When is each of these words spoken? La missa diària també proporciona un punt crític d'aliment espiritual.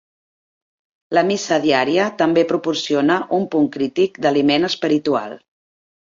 La 1.17 1.23
missa 1.27 1.59
diària 1.65 2.07
també 2.21 2.45
proporciona 2.53 3.19
un 3.39 3.47
punt 3.53 3.69
crític 3.77 4.19
d'aliment 4.27 4.69
espiritual. 4.73 5.39